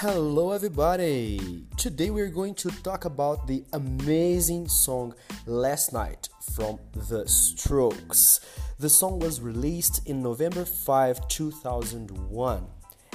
[0.00, 1.64] Hello, everybody!
[1.78, 5.14] Today we're going to talk about the amazing song
[5.46, 6.78] Last Night from
[7.08, 8.40] The Strokes.
[8.78, 12.66] The song was released in November 5, 2001,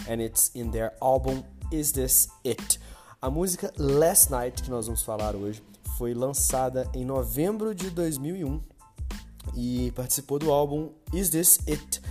[0.10, 2.80] and it's in their album Is This It?
[3.22, 5.62] A música Last Night, que nós vamos falar hoje,
[6.00, 8.60] foi lançada em novembro de 2001
[9.56, 12.02] e participou do álbum Is This It?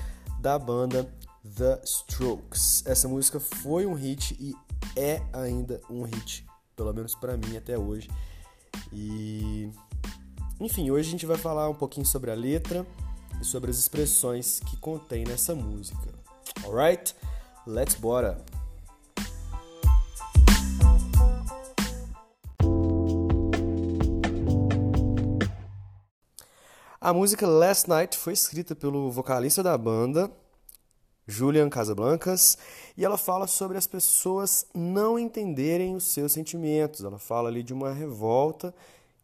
[0.40, 1.06] da banda
[1.44, 2.84] The Strokes.
[2.86, 4.54] Essa música foi um hit e
[4.96, 8.08] é ainda um hit, pelo menos para mim até hoje.
[8.92, 9.70] E
[10.60, 12.86] enfim, hoje a gente vai falar um pouquinho sobre a letra
[13.40, 16.08] e sobre as expressões que contém nessa música.
[16.64, 17.14] Alright?
[17.66, 18.44] Let's bora!
[27.00, 30.30] A música Last Night foi escrita pelo vocalista da banda,
[31.26, 32.58] Julian Casablancas,
[32.96, 37.04] e ela fala sobre as pessoas não entenderem os seus sentimentos.
[37.04, 38.74] Ela fala ali de uma revolta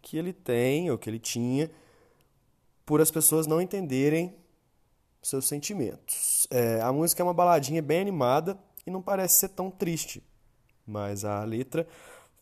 [0.00, 1.70] que ele tem, ou que ele tinha,
[2.84, 4.34] por as pessoas não entenderem
[5.20, 6.46] seus sentimentos.
[6.50, 10.22] É, a música é uma baladinha bem animada e não parece ser tão triste,
[10.86, 11.86] mas a letra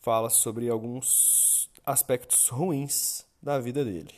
[0.01, 4.13] fala sobre alguns aspectos ruins da vida dele.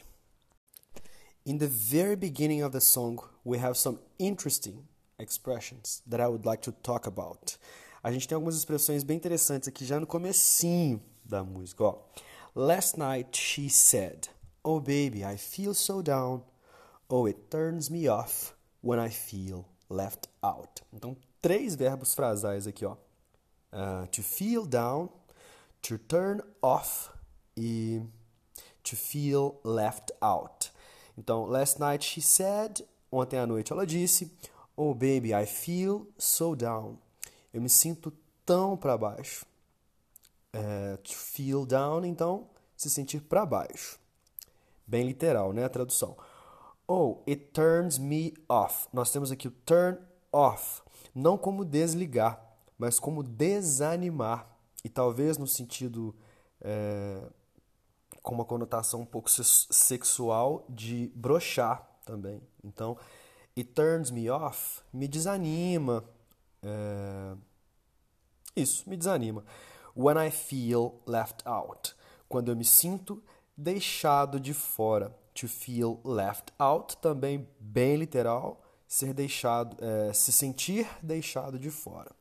[1.46, 4.84] In the very beginning of the song, we have some interesting
[5.20, 7.58] expressions that I would like to talk about.
[8.04, 12.00] A gente tem algumas expressões bem interessantes aqui já no comecinho da música, ó.
[12.56, 14.30] Last night she said,
[14.64, 16.44] "Oh baby, I feel so down.
[17.10, 22.86] Oh, it turns me off when I feel left out." Então, três verbos frasais aqui,
[22.86, 22.96] ó.
[23.72, 25.10] Uh, to feel down,
[25.82, 27.10] to turn off
[27.56, 28.02] e
[28.84, 30.72] to feel left out.
[31.18, 34.32] Então, last night she said, ontem à noite ela disse,
[34.78, 36.98] oh baby, I feel so down.
[37.52, 38.14] Eu me sinto
[38.46, 39.46] tão para baixo.
[40.54, 44.00] É, to feel down, então, se sentir para baixo.
[44.86, 46.16] Bem literal, né, a tradução.
[46.88, 48.88] Oh, it turns me off.
[48.94, 49.98] Nós temos aqui o turn
[50.32, 50.82] off,
[51.14, 52.42] não como desligar,
[52.78, 54.48] mas como desanimar.
[54.86, 56.16] E talvez no sentido
[56.62, 57.22] é,
[58.22, 62.42] com uma conotação um pouco sexual de brochar também.
[62.64, 62.98] Então,
[63.58, 66.04] it turns me off me desanima.
[66.62, 67.36] É...
[68.56, 69.44] Isso, me desanima.
[69.96, 71.96] When I feel left out.
[72.30, 73.24] Quando eu me sinto
[73.56, 75.16] deixado de fora.
[75.34, 82.12] To feel left out, também bem literal, ser deixado, é, se sentir deixado de fora.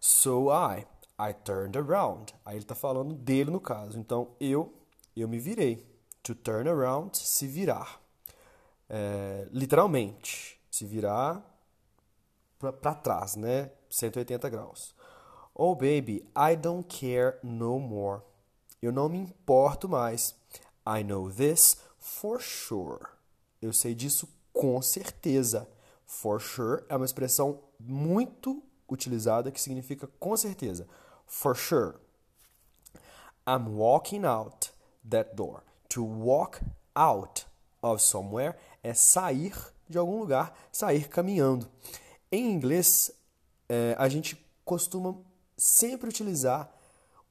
[0.00, 0.86] So I,
[1.20, 2.32] I turned around.
[2.42, 3.98] Aí ele está falando dele no caso.
[3.98, 4.72] Então eu
[5.14, 5.86] eu me virei.
[6.22, 8.01] To turn around, se virar.
[8.94, 11.42] É, literalmente, se virar
[12.58, 13.70] para trás, né?
[13.88, 14.94] 180 graus.
[15.54, 18.20] Oh baby, I don't care no more.
[18.82, 20.34] Eu não me importo mais.
[20.86, 23.06] I know this for sure.
[23.62, 25.66] Eu sei disso com certeza.
[26.04, 30.86] For sure é uma expressão muito utilizada que significa com certeza.
[31.26, 31.94] For sure.
[33.46, 34.70] I'm walking out
[35.08, 35.62] that door.
[35.88, 36.60] To walk
[36.94, 37.46] out
[37.82, 39.54] of somewhere é sair
[39.88, 41.68] de algum lugar, sair caminhando.
[42.30, 43.10] Em inglês,
[43.68, 45.16] é, a gente costuma
[45.56, 46.72] sempre utilizar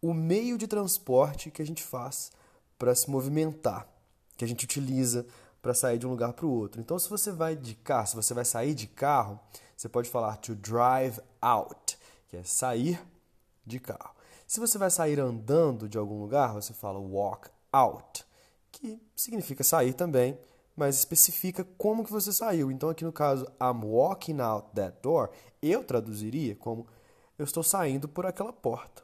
[0.02, 2.32] o meio de transporte que a gente faz
[2.78, 3.88] para se movimentar,
[4.36, 5.26] que a gente utiliza
[5.62, 6.82] para sair de um lugar para o outro.
[6.82, 9.40] Então, se você vai de carro, se você vai sair de carro,
[9.78, 11.98] você pode falar to drive out,
[12.28, 13.00] que é sair
[13.66, 14.16] de carro.
[14.48, 18.26] Se você vai sair andando de algum lugar, você fala walk out,
[18.72, 20.38] que significa sair também,
[20.82, 22.72] mas especifica como que você saiu.
[22.72, 25.30] Então aqui no caso I'm walking out that door,
[25.62, 26.88] eu traduziria como
[27.38, 29.04] eu estou saindo por aquela porta.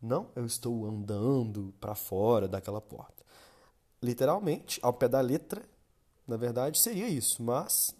[0.00, 3.22] Não, eu estou andando para fora daquela porta.
[4.02, 5.62] Literalmente, ao pé da letra,
[6.26, 7.94] na verdade seria isso, mas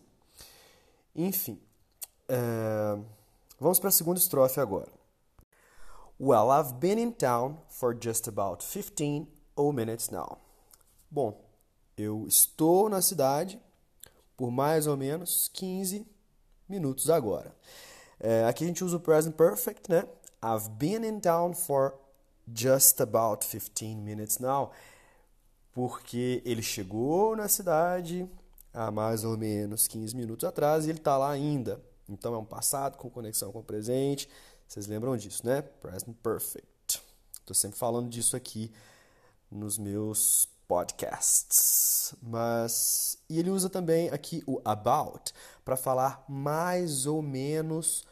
[1.14, 1.60] enfim.
[2.26, 2.98] É...
[3.58, 4.90] Vamos para a segunda estrofe agora.
[6.18, 10.38] Well, I've been in town for just about 15 ou minutes now.
[11.10, 11.49] Bom,
[12.00, 13.60] eu estou na cidade
[14.36, 16.06] por mais ou menos 15
[16.68, 17.54] minutos agora.
[18.18, 20.06] É, aqui a gente usa o present perfect, né?
[20.42, 21.94] I've been in town for
[22.52, 24.70] just about 15 minutes now.
[25.72, 28.28] Porque ele chegou na cidade
[28.72, 31.80] há mais ou menos 15 minutos atrás e ele está lá ainda.
[32.08, 34.28] Então é um passado com conexão com o presente.
[34.66, 35.62] Vocês lembram disso, né?
[35.62, 37.02] Present perfect.
[37.40, 38.72] Estou sempre falando disso aqui
[39.50, 42.14] nos meus podcasts.
[42.22, 45.32] Mas e ele usa também aqui o about
[45.64, 48.04] para falar mais ou menos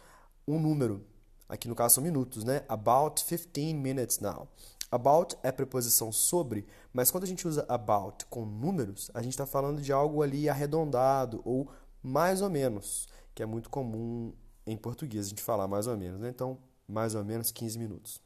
[0.46, 1.06] um número.
[1.48, 2.64] Aqui no caso são minutos, né?
[2.68, 4.48] About 15 minutes now.
[4.90, 9.46] About é preposição sobre, mas quando a gente usa about com números, a gente está
[9.46, 11.70] falando de algo ali arredondado ou
[12.02, 13.06] mais ou menos,
[13.36, 14.32] que é muito comum
[14.66, 16.28] em português a gente falar mais ou menos, né?
[16.28, 16.58] Então,
[16.88, 18.20] mais ou menos 15 minutos.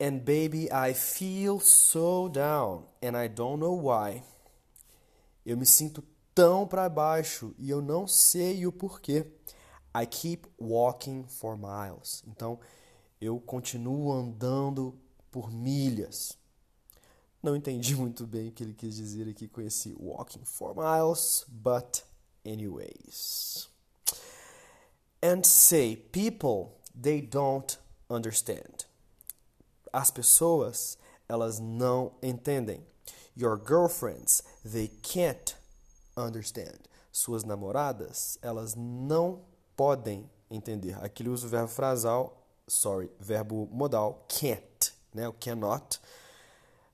[0.00, 4.22] And baby, I feel so down and I don't know why.
[5.44, 6.02] Eu me sinto
[6.34, 9.26] tão para baixo e eu não sei o porquê.
[9.94, 12.22] I keep walking for miles.
[12.26, 12.58] Então,
[13.20, 14.98] eu continuo andando
[15.30, 16.36] por milhas.
[17.42, 21.44] Não entendi muito bem o que ele quis dizer aqui com esse walking for miles,
[21.48, 22.02] but
[22.44, 23.68] anyways.
[25.22, 27.78] And say, people, they don't
[28.10, 28.86] understand.
[29.92, 30.96] As pessoas,
[31.28, 32.86] elas não entendem.
[33.36, 35.56] Your girlfriends, they can't
[36.16, 36.78] understand.
[37.10, 39.42] Suas namoradas, elas não
[39.76, 40.96] podem entender.
[41.04, 45.28] Aqui ele usa o verbo frasal, sorry, verbo modal, can't, né?
[45.28, 46.00] O cannot,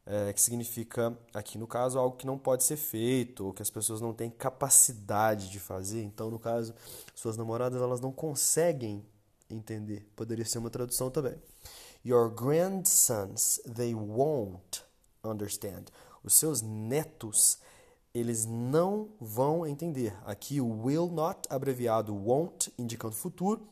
[0.07, 3.71] é, que significa, aqui no caso, algo que não pode ser feito, ou que as
[3.71, 6.03] pessoas não têm capacidade de fazer.
[6.03, 6.75] Então, no caso,
[7.15, 9.05] suas namoradas, elas não conseguem
[9.51, 10.09] entender.
[10.17, 11.37] Poderia ser uma tradução também.
[12.09, 14.83] Your grandsons, they won't
[15.23, 15.93] understand.
[16.25, 17.59] Os seus netos,
[18.15, 20.17] eles não vão entender.
[20.25, 23.69] Aqui o will not, abreviado won't, indicando futuro.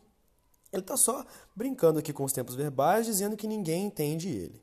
[0.70, 1.24] Ele está só
[1.54, 4.62] brincando aqui com os tempos verbais, dizendo que ninguém entende ele.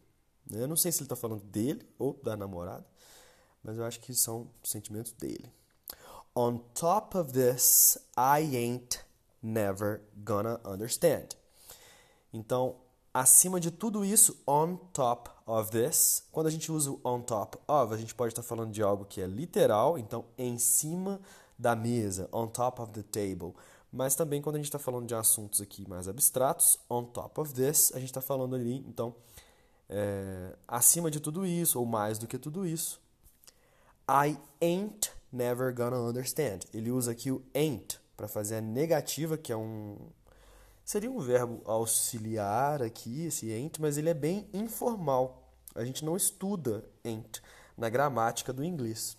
[0.51, 2.85] Eu não sei se ele está falando dele ou da namorada,
[3.63, 5.51] mas eu acho que são sentimentos dele.
[6.35, 8.99] On top of this, I ain't
[9.41, 11.29] never gonna understand.
[12.31, 12.82] Então,
[13.13, 17.57] acima de tudo isso, on top of this, quando a gente usa o on top
[17.67, 21.21] of, a gente pode estar falando de algo que é literal, então em cima
[21.57, 23.53] da mesa, on top of the table.
[23.91, 27.53] Mas também quando a gente está falando de assuntos aqui mais abstratos, on top of
[27.53, 29.15] this, a gente está falando ali, então,
[29.87, 32.99] é, acima de tudo isso, ou mais do que tudo isso.
[34.09, 36.61] I ain't never gonna understand.
[36.73, 39.97] Ele usa aqui o ain't para fazer a negativa, que é um,
[40.85, 45.49] Seria um verbo auxiliar aqui, esse ain't, mas ele é bem informal.
[45.73, 47.41] A gente não estuda ain't
[47.77, 49.17] na gramática do inglês.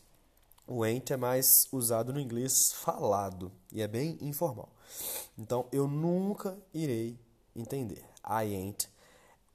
[0.66, 4.68] O ain't é mais usado no inglês falado e é bem informal.
[5.38, 7.18] Então, eu nunca irei
[7.56, 8.04] entender.
[8.24, 8.88] I ain't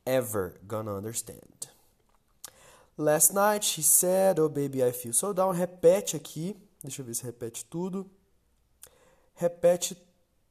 [0.06, 1.70] ever gonna understand.
[2.98, 5.54] Last night she said, Oh baby, I feel so down.
[5.54, 6.56] Repete aqui.
[6.84, 8.10] Deixa eu ver se repete tudo.
[9.36, 9.96] Repete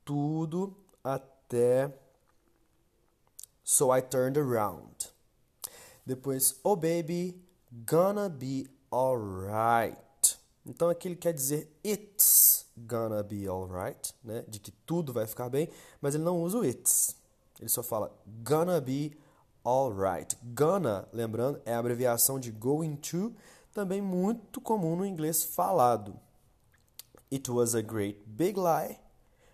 [0.05, 0.75] tudo
[1.05, 1.91] até até
[3.65, 5.11] So I turned around.
[6.07, 7.35] Depois, oh baby,
[7.85, 9.99] gonna be alright.
[10.65, 14.43] Então aqui ele quer dizer it's gonna be alright, né?
[14.49, 15.69] De que tudo vai ficar bem,
[16.01, 17.15] mas ele não usa o it's.
[17.61, 18.11] Ele só fala
[18.43, 19.19] gonna be
[19.63, 20.35] alright.
[20.55, 23.35] Gonna, lembrando, é a abreviação de going to,
[23.75, 26.19] também muito comum no inglês falado.
[27.31, 28.99] It was a great big lie,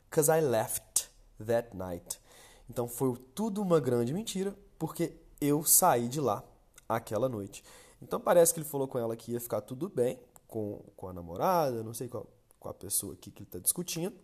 [0.09, 0.94] cause I left
[1.39, 2.21] that night.
[2.69, 6.43] Então foi tudo uma grande mentira, porque eu saí de lá
[6.89, 7.63] aquela noite.
[8.03, 11.13] Então parece que ele falou com ela que ia ficar tudo bem com, com a
[11.13, 12.27] namorada, não sei qual,
[12.59, 14.15] com a pessoa aqui que ele está discutindo.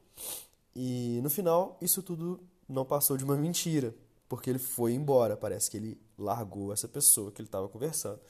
[0.75, 3.94] E no final, isso tudo não passou de uma mentira,
[4.28, 5.37] porque ele foi embora.
[5.37, 8.20] Parece que ele largou essa pessoa que ele estava conversando.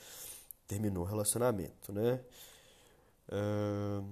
[0.66, 2.20] Terminou o relacionamento, né?
[3.28, 4.04] Uh,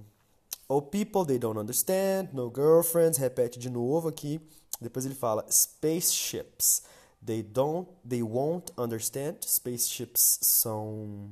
[0.69, 2.29] oh, people, they don't understand.
[2.33, 3.19] No girlfriends.
[3.19, 4.41] Repete de novo aqui.
[4.81, 6.83] Depois ele fala spaceships.
[7.25, 9.39] They don't, they won't understand.
[9.43, 11.31] Spaceships são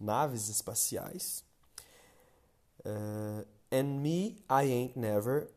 [0.00, 1.44] naves espaciais.
[2.84, 5.48] Uh, and me, I ain't never,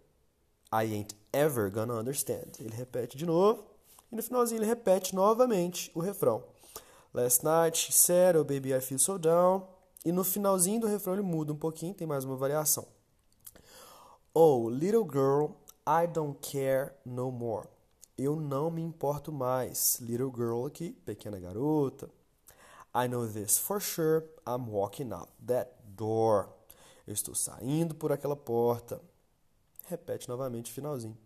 [0.71, 2.57] I ain't ever gonna understand.
[2.59, 3.63] Ele repete de novo.
[4.11, 6.43] E no finalzinho ele repete novamente o refrão.
[7.13, 9.67] Last night she said, oh baby, I feel so down.
[10.03, 12.87] E no finalzinho do refrão ele muda um pouquinho, tem mais uma variação.
[14.33, 15.51] Oh, little girl,
[15.91, 17.67] I don't care no more.
[18.15, 19.97] Eu não me importo mais.
[19.99, 22.07] Little girl aqui, pequena garota.
[22.93, 24.23] I know this for sure.
[24.45, 26.47] I'm walking out that door.
[27.07, 29.01] Eu estou saindo por aquela porta.
[29.87, 31.17] Repete novamente o finalzinho.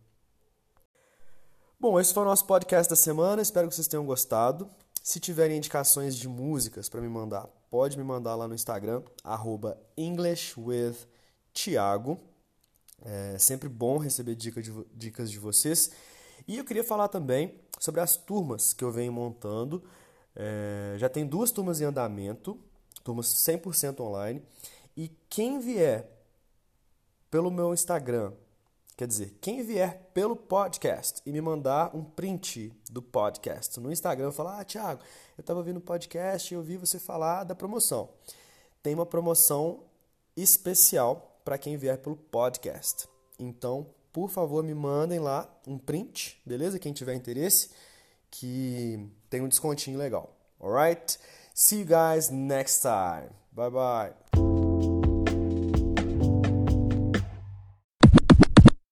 [1.77, 3.41] Bom, esse foi o nosso podcast da semana.
[3.41, 4.69] Espero que vocês tenham gostado.
[5.01, 9.77] Se tiverem indicações de músicas para me mandar, pode me mandar lá no Instagram, arroba
[9.97, 12.31] EnglishWithTiago.
[13.03, 15.91] É sempre bom receber dicas de, dicas de vocês.
[16.47, 19.83] E eu queria falar também sobre as turmas que eu venho montando.
[20.35, 22.59] É, já tem duas turmas em andamento,
[23.03, 24.41] turmas 100% online.
[24.95, 26.09] E quem vier
[27.29, 28.31] pelo meu Instagram
[28.95, 34.31] Quer dizer, quem vier pelo podcast e me mandar um print do podcast no Instagram,
[34.31, 35.01] falar: Ah, Thiago,
[35.35, 38.09] eu estava ouvindo o podcast e ouvi você falar da promoção.
[38.83, 39.83] Tem uma promoção
[40.37, 43.07] especial para quem vier pelo podcast.
[43.39, 46.79] Então, por favor, me mandem lá um print, beleza?
[46.79, 47.69] Quem tiver interesse,
[48.29, 50.35] que tem um descontinho legal.
[50.59, 51.17] Alright?
[51.53, 53.29] See you guys next time.
[53.51, 54.52] Bye bye.